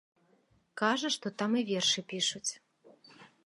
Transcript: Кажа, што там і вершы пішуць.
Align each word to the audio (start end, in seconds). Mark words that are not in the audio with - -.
Кажа, 0.81 1.11
што 1.17 1.27
там 1.41 1.51
і 1.61 1.63
вершы 1.71 1.99
пішуць. 2.15 2.49